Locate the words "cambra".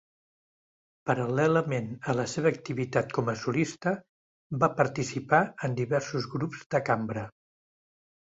6.89-7.27